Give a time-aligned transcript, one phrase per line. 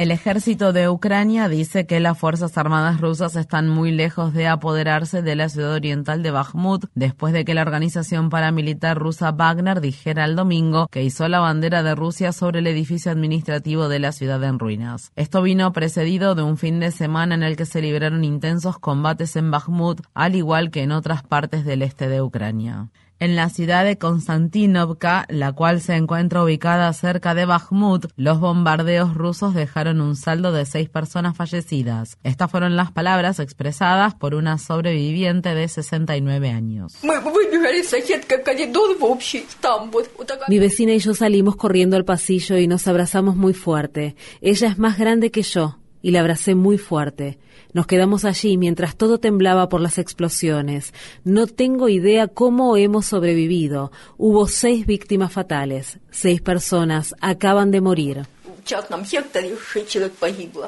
[0.00, 5.20] El ejército de Ucrania dice que las Fuerzas Armadas rusas están muy lejos de apoderarse
[5.20, 10.24] de la ciudad oriental de Bakhmut después de que la organización paramilitar rusa Wagner dijera
[10.24, 14.42] el domingo que hizo la bandera de Rusia sobre el edificio administrativo de la ciudad
[14.42, 15.12] en ruinas.
[15.16, 19.36] Esto vino precedido de un fin de semana en el que se libraron intensos combates
[19.36, 22.88] en Bakhmut, al igual que en otras partes del este de Ucrania
[23.20, 29.14] en la ciudad de Konstantinovka, la cual se encuentra ubicada cerca de Bakhmut, los bombardeos
[29.14, 32.16] rusos dejaron un saldo de seis personas fallecidas.
[32.24, 36.94] Estas fueron las palabras expresadas por una sobreviviente de 69 años.
[40.48, 44.16] Mi vecina y yo salimos corriendo al pasillo y nos abrazamos muy fuerte.
[44.40, 47.38] Ella es más grande que yo y la abracé muy fuerte.
[47.72, 50.92] Nos quedamos allí mientras todo temblaba por las explosiones.
[51.24, 53.92] No tengo idea cómo hemos sobrevivido.
[54.16, 55.98] Hubo seis víctimas fatales.
[56.10, 58.26] Seis personas acaban de morir.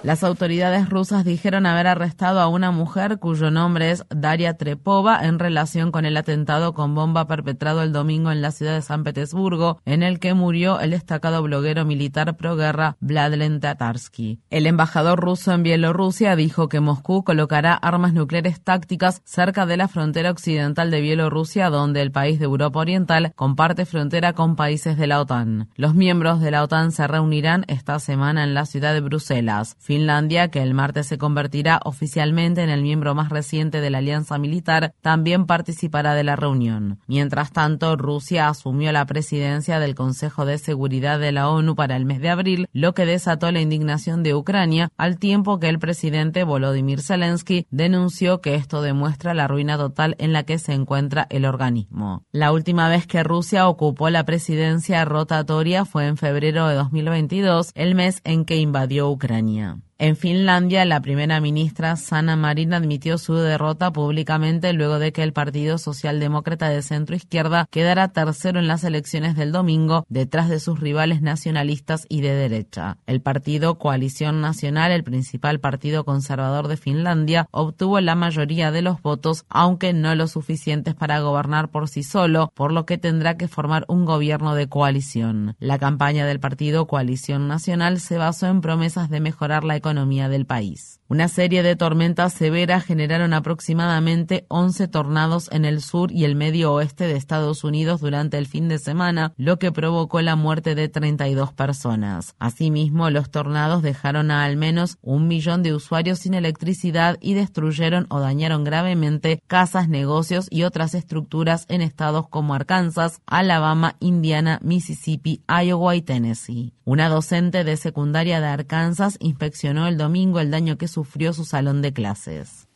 [0.03, 5.39] Las autoridades rusas dijeron haber arrestado a una mujer cuyo nombre es Daria Trepova en
[5.39, 9.81] relación con el atentado con bomba perpetrado el domingo en la ciudad de San Petersburgo,
[9.85, 14.41] en el que murió el destacado bloguero militar proguerra Vladlen Tatarsky.
[14.51, 19.89] El embajador ruso en Bielorrusia dijo que Moscú colocará armas nucleares tácticas cerca de la
[19.89, 25.07] frontera occidental de Bielorrusia, donde el país de Europa Oriental comparte frontera con países de
[25.07, 25.69] la OTAN.
[25.77, 29.77] Los miembros de la OTAN se reunirán esta semana en la ciudad de Bruselas.
[29.81, 34.39] Finlandia, que el martes se convertirá oficialmente en el miembro más reciente de la alianza
[34.39, 37.01] militar, también participará de la reunión.
[37.09, 42.05] Mientras tanto, Rusia asumió la presidencia del Consejo de Seguridad de la ONU para el
[42.05, 46.45] mes de abril, lo que desató la indignación de Ucrania, al tiempo que el presidente
[46.45, 51.47] Volodymyr Zelensky denunció que esto demuestra la ruina total en la que se encuentra el
[51.47, 52.23] organismo.
[52.31, 57.95] La última vez que Rusia ocupó la presidencia rotatoria fue en febrero de 2022, el
[57.95, 59.79] mes en que invadió Ucrania.
[60.03, 65.33] En Finlandia, la primera ministra Sanna Marin admitió su derrota públicamente luego de que el
[65.33, 70.81] Partido Socialdemócrata de Centro Izquierda quedara tercero en las elecciones del domingo, detrás de sus
[70.81, 72.99] rivales nacionalistas y de derecha.
[73.07, 79.01] El partido Coalición Nacional, el principal partido conservador de Finlandia, obtuvo la mayoría de los
[79.03, 83.47] votos, aunque no lo suficientes para gobernar por sí solo, por lo que tendrá que
[83.47, 85.55] formar un gobierno de coalición.
[85.61, 90.31] La campaña del partido Coalición Nacional se basó en promesas de mejorar la economía economía
[90.31, 91.02] del país.
[91.13, 96.73] Una serie de tormentas severas generaron aproximadamente 11 tornados en el sur y el medio
[96.73, 100.89] oeste de Estados Unidos durante el fin de semana, lo que provocó la muerte de
[100.89, 102.35] 32 personas.
[102.39, 108.07] Asimismo, los tornados dejaron a al menos un millón de usuarios sin electricidad y destruyeron
[108.09, 115.43] o dañaron gravemente casas, negocios y otras estructuras en estados como Arkansas, Alabama, Indiana, Mississippi,
[115.47, 116.73] Iowa y Tennessee.
[116.85, 121.02] Una docente de secundaria de Arkansas inspeccionó el domingo el daño que sufrió
[121.33, 122.67] su salón de clases.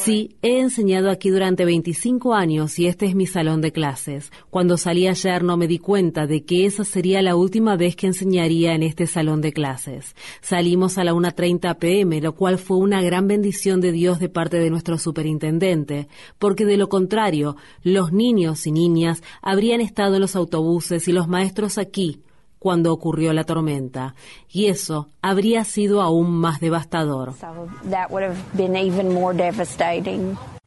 [0.00, 4.30] Sí, he enseñado aquí durante 25 años y este es mi salón de clases.
[4.50, 8.06] Cuando salí ayer no me di cuenta de que esa sería la última vez que
[8.06, 10.14] enseñaría en este salón de clases.
[10.42, 14.58] Salimos a la 1.30 pm, lo cual fue una gran bendición de Dios de parte
[14.58, 16.06] de nuestro superintendente,
[16.38, 21.26] porque de lo contrario, los niños y niñas habrían estado en los autobuses y los
[21.26, 22.22] maestros aquí,
[22.60, 24.14] cuando ocurrió la tormenta,
[24.48, 27.32] y eso habría sido aún más devastador.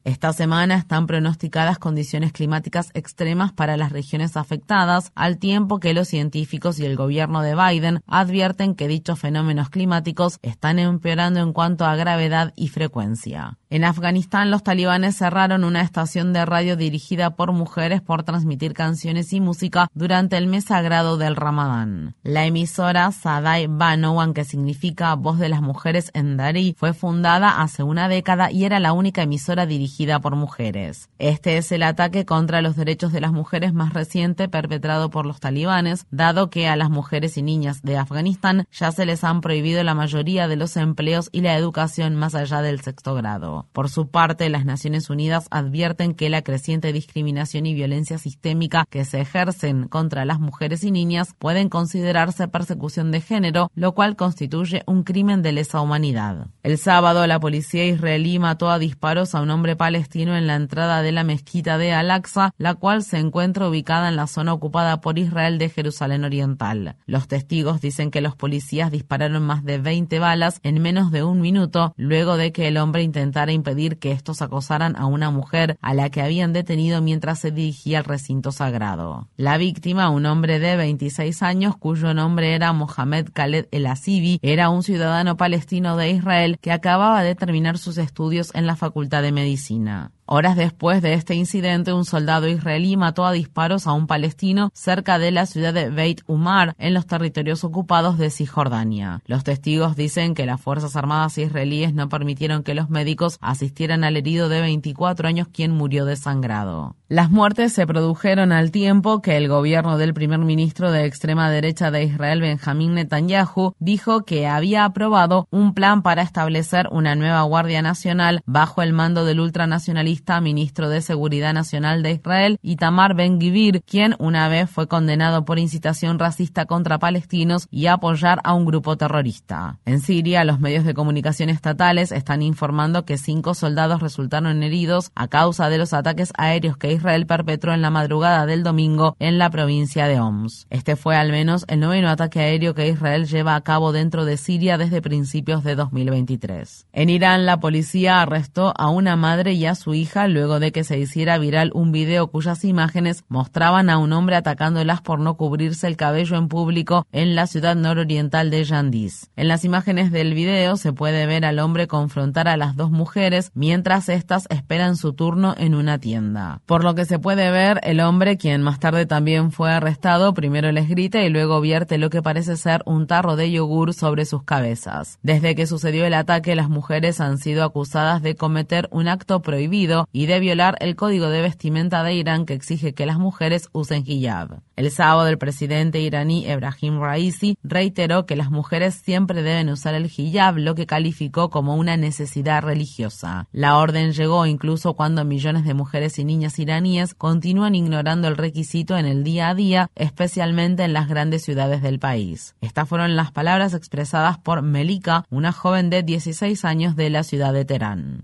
[0.06, 6.10] Esta semana están pronosticadas condiciones climáticas extremas para las regiones afectadas, al tiempo que los
[6.10, 11.86] científicos y el gobierno de Biden advierten que dichos fenómenos climáticos están empeorando en cuanto
[11.86, 13.58] a gravedad y frecuencia.
[13.70, 19.32] En Afganistán, los talibanes cerraron una estación de radio dirigida por mujeres por transmitir canciones
[19.32, 22.16] y música durante el mes sagrado del Ramadán.
[22.24, 27.84] La emisora Sadai Banowan, que significa Voz de las Mujeres en Dari, fue fundada hace
[27.84, 31.10] una década y era la única emisora dirigida por mujeres.
[31.20, 35.40] Este es el ataque contra los derechos de las mujeres más reciente perpetrado por los
[35.40, 39.84] talibanes, dado que a las mujeres y niñas de Afganistán ya se les han prohibido
[39.84, 43.68] la mayoría de los empleos y la educación más allá del sexto grado.
[43.72, 49.06] Por su parte, las Naciones Unidas advierten que la creciente discriminación y violencia sistémica que
[49.06, 54.84] se ejercen contra las mujeres y niñas pueden considerarse persecución de género, lo cual constituye
[54.88, 56.48] un crimen de lesa humanidad.
[56.64, 61.02] El sábado, la policía israelí mató a disparos a un hombre palestino en la entrada
[61.02, 65.20] de la mezquita de Al-Aqsa, la cual se encuentra ubicada en la zona ocupada por
[65.20, 66.96] Israel de Jerusalén Oriental.
[67.06, 71.42] Los testigos dicen que los policías dispararon más de 20 balas en menos de un
[71.42, 75.94] minuto luego de que el hombre intentara impedir que estos acosaran a una mujer a
[75.94, 79.28] la que habían detenido mientras se dirigía al recinto sagrado.
[79.36, 84.70] La víctima, un hombre de 26 años cuyo nombre era Mohamed Khaled El Asibi, era
[84.70, 89.34] un ciudadano palestino de Israel que acababa de terminar sus estudios en la Facultad de
[89.34, 89.73] Medicina.
[89.80, 90.23] し。
[90.26, 95.32] Horas después de este incidente, un soldado israelí mató a disparos a un palestino cerca de
[95.32, 99.22] la ciudad de Beit Umar, en los territorios ocupados de Cisjordania.
[99.26, 104.16] Los testigos dicen que las Fuerzas Armadas israelíes no permitieron que los médicos asistieran al
[104.16, 106.96] herido de 24 años quien murió desangrado.
[107.10, 111.92] Las muertes se produjeron al tiempo que el gobierno del primer ministro de extrema derecha
[111.92, 117.82] de Israel, Benjamín Netanyahu, dijo que había aprobado un plan para establecer una nueva Guardia
[117.82, 124.16] Nacional bajo el mando del ultranacionalista ministro de Seguridad Nacional de Israel, Itamar Ben-Gvir, quien
[124.20, 129.80] una vez fue condenado por incitación racista contra palestinos y apoyar a un grupo terrorista.
[129.86, 135.28] En Siria, los medios de comunicación estatales están informando que cinco soldados resultaron heridos a
[135.28, 139.50] causa de los ataques aéreos que Israel perpetró en la madrugada del domingo en la
[139.50, 140.68] provincia de Homs.
[140.70, 144.38] Este fue al menos el noveno ataque aéreo que Israel lleva a cabo dentro de
[144.38, 146.88] Siria desde principios de 2023.
[146.94, 150.84] En Irán, la policía arrestó a una madre y a su hija luego de que
[150.84, 155.88] se hiciera viral un video cuyas imágenes mostraban a un hombre atacándolas por no cubrirse
[155.88, 159.30] el cabello en público en la ciudad nororiental de Yandis.
[159.36, 163.52] En las imágenes del video se puede ver al hombre confrontar a las dos mujeres
[163.54, 166.62] mientras éstas esperan su turno en una tienda.
[166.66, 170.72] Por lo que se puede ver, el hombre, quien más tarde también fue arrestado, primero
[170.72, 174.44] les grita y luego vierte lo que parece ser un tarro de yogur sobre sus
[174.44, 175.20] cabezas.
[175.24, 179.93] Desde que sucedió el ataque, las mujeres han sido acusadas de cometer un acto prohibido
[180.12, 184.04] y de violar el código de vestimenta de Irán que exige que las mujeres usen
[184.06, 184.62] hijab.
[184.76, 190.06] El sábado el presidente iraní Ebrahim Raisi reiteró que las mujeres siempre deben usar el
[190.06, 193.48] hijab, lo que calificó como una necesidad religiosa.
[193.52, 198.98] La orden llegó incluso cuando millones de mujeres y niñas iraníes continúan ignorando el requisito
[198.98, 202.56] en el día a día, especialmente en las grandes ciudades del país.
[202.62, 207.54] Estas fueron las palabras expresadas por Melika, una joven de 16 años de la ciudad
[207.54, 208.22] de Teherán.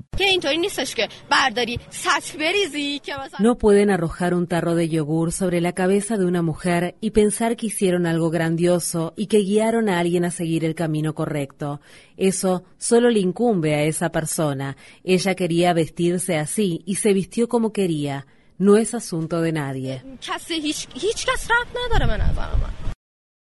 [3.40, 7.58] No pueden arrojar un tarro de yogur sobre la cabeza de una mujer y pensar
[7.58, 11.82] que hicieron algo grandioso y que guiaron a alguien a seguir el camino correcto.
[12.16, 14.78] Eso solo le incumbe a esa persona.
[15.04, 18.26] Ella quería vestirse así y se vistió como quería.
[18.58, 20.02] No es asunto de nadie.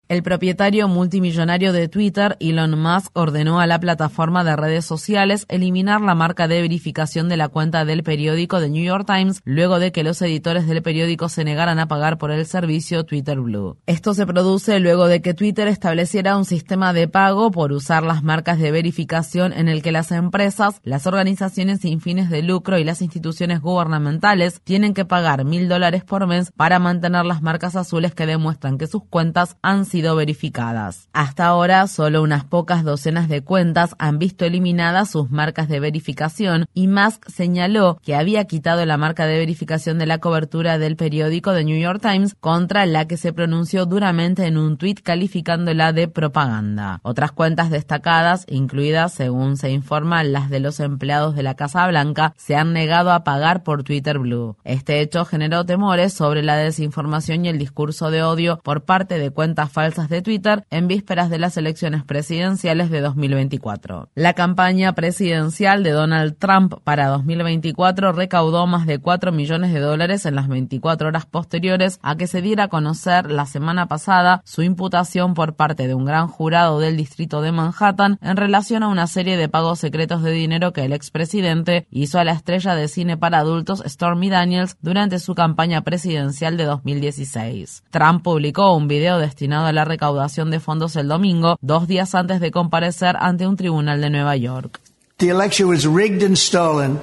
[0.07, 6.03] El propietario multimillonario de Twitter, Elon Musk, ordenó a la plataforma de redes sociales eliminar
[6.03, 9.93] la marca de verificación de la cuenta del periódico The New York Times luego de
[9.93, 13.79] que los editores del periódico se negaran a pagar por el servicio Twitter Blue.
[13.87, 18.23] Esto se produce luego de que Twitter estableciera un sistema de pago por usar las
[18.23, 22.85] marcas de verificación en el que las empresas, las organizaciones sin fines de lucro y
[22.85, 28.15] las instituciones gubernamentales tienen que pagar mil dólares por mes para mantener las marcas azules
[28.15, 31.09] que demuestran que sus cuentas han sido verificadas.
[31.13, 36.67] Hasta ahora, solo unas pocas docenas de cuentas han visto eliminadas sus marcas de verificación
[36.75, 41.53] y Musk señaló que había quitado la marca de verificación de la cobertura del periódico
[41.53, 46.09] The New York Times contra la que se pronunció duramente en un tuit calificándola de
[46.09, 46.99] propaganda.
[47.03, 52.35] Otras cuentas destacadas, incluidas, según se informa, las de los empleados de la Casa Blanca,
[52.37, 54.57] se han negado a pagar por Twitter Blue.
[54.65, 59.31] Este hecho generó temores sobre la desinformación y el discurso de odio por parte de
[59.31, 64.09] cuentas falsas falsas de Twitter en vísperas de las elecciones presidenciales de 2024.
[64.15, 70.25] La campaña presidencial de Donald Trump para 2024 recaudó más de 4 millones de dólares
[70.25, 74.63] en las 24 horas posteriores a que se diera a conocer la semana pasada su
[74.63, 79.07] imputación por parte de un gran jurado del distrito de Manhattan en relación a una
[79.07, 83.19] serie de pagos secretos de dinero que el expresidente hizo a la estrella de cine
[83.19, 87.85] para adultos Stormy Daniels durante su campaña presidencial de 2016.
[87.91, 92.41] Trump publicó un video destinado a la recaudación de fondos el domingo, dos días antes
[92.41, 94.81] de comparecer ante un tribunal de Nueva York.
[95.19, 96.99] The election was rigged and stolen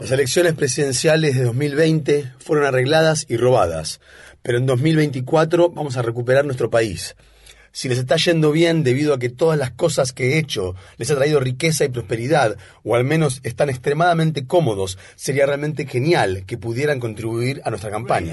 [0.00, 4.00] Las elecciones presidenciales de 2020 fueron arregladas y robadas,
[4.42, 7.14] pero en 2024 vamos a recuperar nuestro país.
[7.76, 11.10] Si les está yendo bien debido a que todas las cosas que he hecho les
[11.10, 16.56] ha traído riqueza y prosperidad, o al menos están extremadamente cómodos, sería realmente genial que
[16.56, 18.32] pudieran contribuir a nuestra campaña.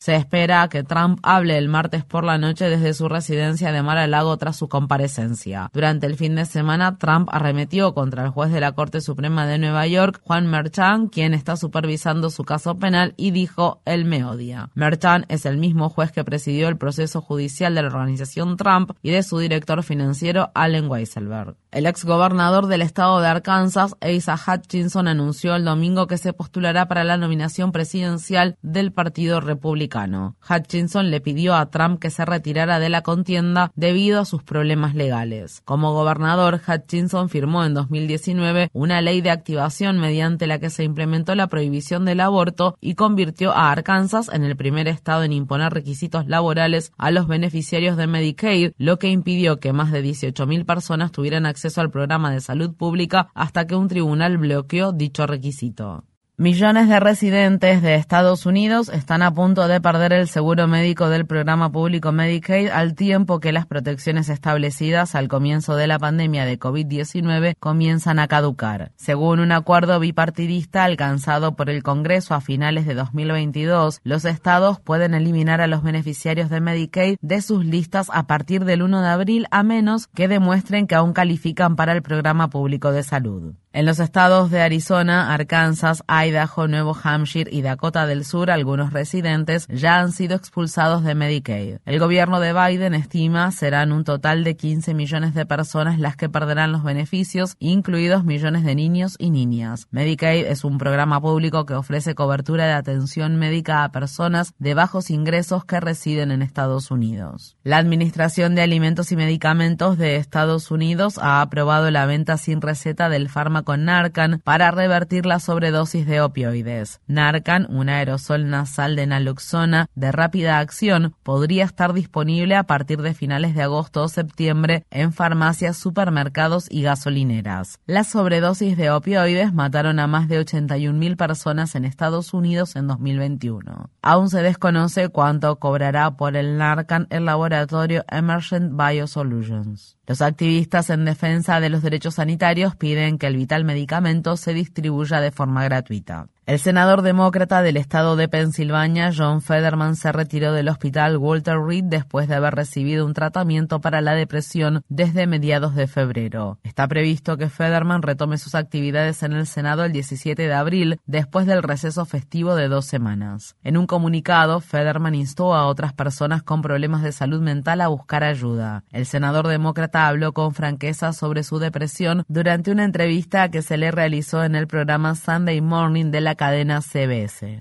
[0.00, 4.36] Se espera que Trump hable el martes por la noche desde su residencia de Mar-a-Lago
[4.36, 5.70] tras su comparecencia.
[5.72, 9.58] Durante el fin de semana, Trump arremetió contra el juez de la Corte Suprema de
[9.58, 14.70] Nueva York, Juan Merchan, quien está supervisando su caso penal, y dijo, él me odia.
[14.74, 19.10] Merchan es el mismo juez que presidió el proceso judicial de la organización Trump y
[19.10, 21.56] de su director financiero, Allen Weisselberg.
[21.70, 27.04] El exgobernador del estado de Arkansas, Asa Hutchinson, anunció el domingo que se postulará para
[27.04, 30.34] la nominación presidencial del Partido Republicano.
[30.48, 34.94] Hutchinson le pidió a Trump que se retirara de la contienda debido a sus problemas
[34.94, 35.60] legales.
[35.66, 41.34] Como gobernador, Hutchinson firmó en 2019 una ley de activación mediante la que se implementó
[41.34, 46.28] la prohibición del aborto y convirtió a Arkansas en el primer estado en imponer requisitos
[46.28, 51.44] laborales a los beneficiarios de Medicaid, lo que impidió que más de 18.000 personas tuvieran
[51.44, 56.04] acceso acceso al programa de salud pública hasta que un tribunal bloqueó dicho requisito.
[56.40, 61.26] Millones de residentes de Estados Unidos están a punto de perder el seguro médico del
[61.26, 66.56] programa público Medicaid al tiempo que las protecciones establecidas al comienzo de la pandemia de
[66.56, 68.92] COVID-19 comienzan a caducar.
[68.94, 75.14] Según un acuerdo bipartidista alcanzado por el Congreso a finales de 2022, los estados pueden
[75.14, 79.46] eliminar a los beneficiarios de Medicaid de sus listas a partir del 1 de abril
[79.50, 83.54] a menos que demuestren que aún califican para el programa público de salud.
[83.78, 89.66] En los estados de Arizona, Arkansas, Idaho, Nuevo Hampshire y Dakota del Sur, algunos residentes
[89.68, 91.78] ya han sido expulsados de Medicaid.
[91.84, 96.28] El gobierno de Biden estima serán un total de 15 millones de personas las que
[96.28, 99.88] perderán los beneficios, incluidos millones de niños y niñas.
[99.90, 105.10] Medicaid es un programa público que ofrece cobertura de atención médica a personas de bajos
[105.10, 107.56] ingresos que residen en Estados Unidos.
[107.64, 113.08] La Administración de Alimentos y Medicamentos de Estados Unidos ha aprobado la venta sin receta
[113.08, 117.00] del fármaco Narcan para revertir la sobredosis de opioides.
[117.06, 123.14] Narcan, un aerosol nasal de naloxona de rápida acción, podría estar disponible a partir de
[123.14, 127.78] finales de agosto o septiembre en farmacias, supermercados y gasolineras.
[127.86, 133.90] Las sobredosis de opioides mataron a más de 81.000 personas en Estados Unidos en 2021.
[134.02, 139.97] Aún se desconoce cuánto cobrará por el Narcan el laboratorio Emergent Biosolutions.
[140.08, 145.20] Los activistas en defensa de los derechos sanitarios piden que el vital medicamento se distribuya
[145.20, 146.28] de forma gratuita.
[146.48, 151.84] El senador demócrata del estado de Pensilvania, John Federman, se retiró del hospital Walter Reed
[151.84, 156.58] después de haber recibido un tratamiento para la depresión desde mediados de febrero.
[156.62, 161.44] Está previsto que Federman retome sus actividades en el Senado el 17 de abril, después
[161.44, 163.54] del receso festivo de dos semanas.
[163.62, 168.24] En un comunicado, Federman instó a otras personas con problemas de salud mental a buscar
[168.24, 168.84] ayuda.
[168.90, 173.90] El senador demócrata habló con franqueza sobre su depresión durante una entrevista que se le
[173.90, 177.58] realizó en el programa Sunday Morning de la cadena CBS.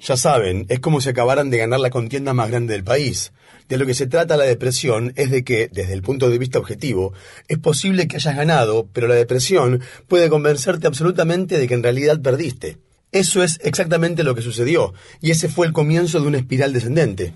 [0.00, 3.32] Ya saben, es como si acabaran de ganar la contienda más grande del país.
[3.68, 6.58] De lo que se trata la depresión es de que, desde el punto de vista
[6.58, 7.12] objetivo,
[7.46, 12.20] es posible que hayas ganado, pero la depresión puede convencerte absolutamente de que en realidad
[12.20, 12.78] perdiste.
[13.16, 14.92] Eso es exactamente lo que sucedió,
[15.22, 17.32] y ese fue el comienzo de una espiral descendente.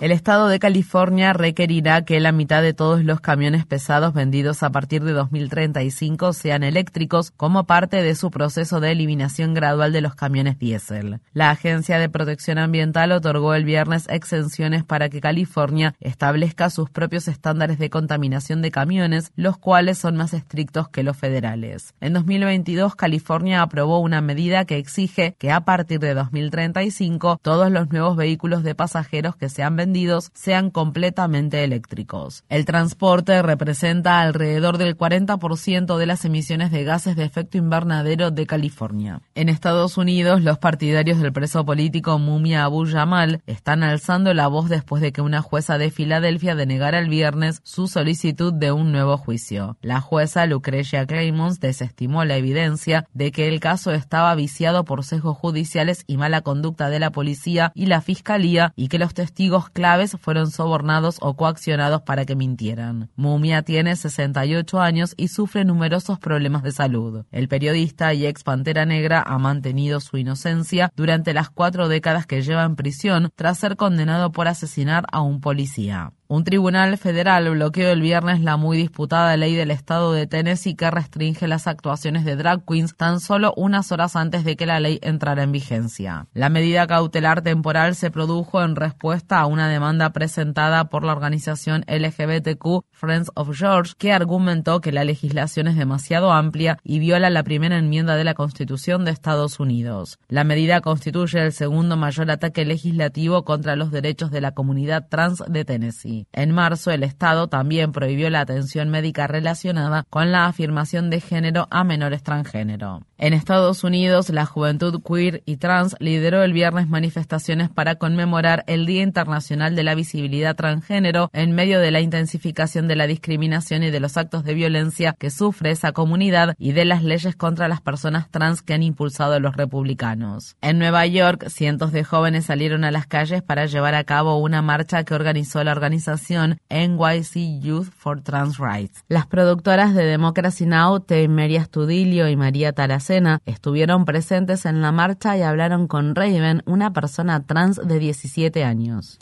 [0.00, 4.70] El estado de California requerirá que la mitad de todos los camiones pesados vendidos a
[4.70, 10.16] partir de 2035 sean eléctricos como parte de su proceso de eliminación gradual de los
[10.16, 11.20] camiones diésel.
[11.34, 17.28] La Agencia de Protección Ambiental otorgó el viernes exenciones para que California establezca sus propios
[17.28, 21.75] estándares de contaminación de camiones, los cuales son más estrictos que los federales.
[22.00, 27.90] En 2022, California aprobó una medida que exige que a partir de 2035 todos los
[27.90, 32.44] nuevos vehículos de pasajeros que sean vendidos sean completamente eléctricos.
[32.48, 38.46] El transporte representa alrededor del 40% de las emisiones de gases de efecto invernadero de
[38.46, 39.20] California.
[39.34, 44.68] En Estados Unidos, los partidarios del preso político Mumia Abu Jamal están alzando la voz
[44.68, 49.16] después de que una jueza de Filadelfia denegara el viernes su solicitud de un nuevo
[49.16, 49.76] juicio.
[49.80, 55.36] La jueza Lucrecia Claymons desestimó la evidencia de que el caso estaba viciado por sesgos
[55.36, 60.16] judiciales y mala conducta de la policía y la fiscalía y que los testigos claves
[60.20, 63.10] fueron sobornados o coaccionados para que mintieran.
[63.16, 67.24] Mumia tiene 68 años y sufre numerosos problemas de salud.
[67.30, 72.42] El periodista y ex Pantera Negra ha mantenido su inocencia durante las cuatro décadas que
[72.42, 76.12] lleva en prisión tras ser condenado por asesinar a un policía.
[76.28, 80.90] Un tribunal federal bloqueó el viernes la muy disputada ley del estado de Tennessee que
[80.90, 84.98] restringe las actuaciones de drag queens tan solo unas horas antes de que la ley
[85.02, 86.26] entrara en vigencia.
[86.34, 91.84] La medida cautelar temporal se produjo en respuesta a una demanda presentada por la organización
[91.86, 97.44] LGBTQ Friends of George que argumentó que la legislación es demasiado amplia y viola la
[97.44, 100.18] primera enmienda de la Constitución de Estados Unidos.
[100.28, 105.44] La medida constituye el segundo mayor ataque legislativo contra los derechos de la comunidad trans
[105.46, 106.15] de Tennessee.
[106.32, 111.66] En marzo, el Estado también prohibió la atención médica relacionada con la afirmación de género
[111.70, 113.02] a menores transgénero.
[113.18, 118.84] En Estados Unidos, la juventud queer y trans lideró el viernes manifestaciones para conmemorar el
[118.84, 123.90] Día Internacional de la Visibilidad Transgénero en medio de la intensificación de la discriminación y
[123.90, 127.80] de los actos de violencia que sufre esa comunidad y de las leyes contra las
[127.80, 130.54] personas trans que han impulsado los republicanos.
[130.60, 134.60] En Nueva York, cientos de jóvenes salieron a las calles para llevar a cabo una
[134.60, 139.04] marcha que organizó la organización NYC Youth for Trans Rights.
[139.08, 143.05] Las productoras de Democracy Now, María Studilio y María Taras
[143.46, 149.16] estuvieron presentes en la marcha y hablaron con Raven, una persona trans de 17 años.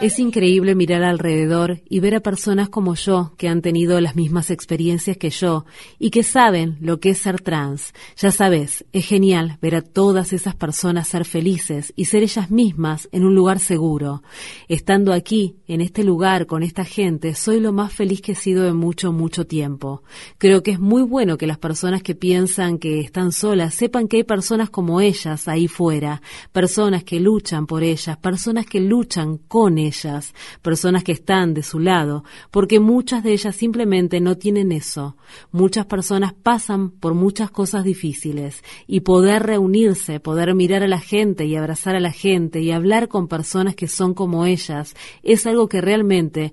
[0.00, 4.50] Es increíble mirar alrededor y ver a personas como yo que han tenido las mismas
[4.50, 5.66] experiencias que yo
[5.98, 7.92] y que saben lo que es ser trans.
[8.16, 13.08] Ya sabes, es genial ver a todas esas personas ser felices y ser ellas mismas
[13.12, 14.22] en un lugar seguro.
[14.68, 18.66] Estando aquí, en este lugar, con esta gente, soy lo más feliz que he sido
[18.66, 20.04] en mucho, mucho tiempo.
[20.38, 24.18] Creo que es muy bueno que las personas que piensan que están solas sepan que
[24.18, 26.22] hay personas como ellas ahí fuera,
[26.52, 31.80] personas que luchan por ellas, personas que luchan con ellas, personas que están de su
[31.80, 32.22] lado,
[32.52, 35.16] porque muchas de ellas simplemente no tienen eso.
[35.50, 41.46] Muchas personas pasan por muchas cosas difíciles y poder reunirse, poder mirar a la gente
[41.46, 45.68] y abrazar a la gente y hablar con personas que son como ellas es algo
[45.68, 46.52] que realmente